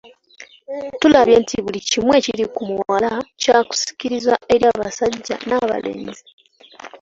Tulabye 0.99 1.35
nti 1.43 1.55
buli 1.63 1.79
kimu 1.89 2.11
ekiri 2.19 2.45
ku 2.55 2.61
muwala 2.71 3.11
kya 3.41 3.57
kusikiriza 3.69 4.33
eri 4.53 4.65
abasajja 4.71 5.35
n'abalenzi. 5.47 6.21